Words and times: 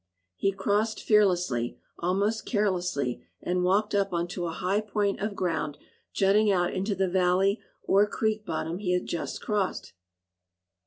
He 0.35 0.51
crossed 0.51 0.99
fearlessly, 0.99 1.77
almost 1.99 2.43
carelessly, 2.43 3.23
and 3.39 3.63
walked 3.63 3.93
up 3.93 4.13
on 4.13 4.27
to 4.29 4.47
a 4.47 4.51
high 4.51 4.81
point 4.81 5.19
of 5.19 5.35
ground 5.35 5.77
jutting 6.11 6.51
out 6.51 6.73
into 6.73 6.95
the 6.95 7.07
valley 7.07 7.59
or 7.83 8.07
creek 8.09 8.43
bottom 8.43 8.79
he 8.79 8.93
had 8.93 9.05
just 9.05 9.41
crossed. 9.41 9.93